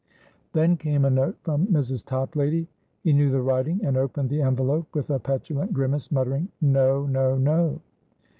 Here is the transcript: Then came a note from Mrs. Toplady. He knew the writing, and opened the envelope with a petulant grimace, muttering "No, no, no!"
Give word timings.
Then 0.53 0.77
came 0.77 1.05
a 1.05 1.11
note 1.11 1.37
from 1.43 1.67
Mrs. 1.67 2.03
Toplady. 2.03 2.67
He 3.03 3.13
knew 3.13 3.29
the 3.29 3.43
writing, 3.43 3.81
and 3.85 3.95
opened 3.95 4.31
the 4.31 4.41
envelope 4.41 4.87
with 4.95 5.11
a 5.11 5.19
petulant 5.19 5.73
grimace, 5.73 6.11
muttering 6.11 6.47
"No, 6.59 7.05
no, 7.05 7.37
no!" 7.37 7.81